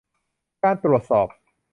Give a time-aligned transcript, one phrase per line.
[0.63, 1.27] การตรวจสอบ